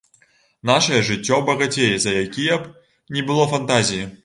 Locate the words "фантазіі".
3.55-4.13